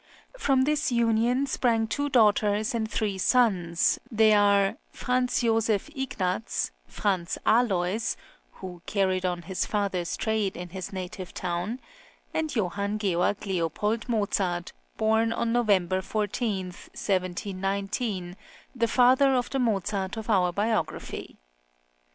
[0.33, 5.19] 2 From this union sprang two daughters and three sons, viz.: Fr.
[5.27, 8.15] Joseph Ignaz, Franz Alois
[8.53, 11.79] (who carried on his father's trade in his native town),
[12.33, 18.35] and Johann Georg Leopold Mozart, bom on November 14, 1719,
[18.75, 21.37] the father of the Mozart of our biography.